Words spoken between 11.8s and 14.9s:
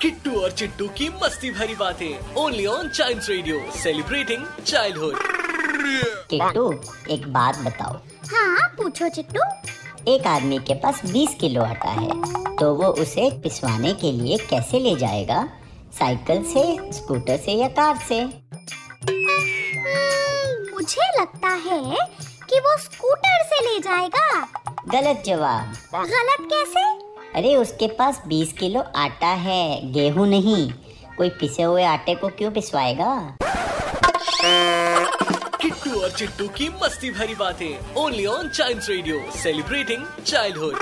है तो वो उसे पिसवाने के लिए कैसे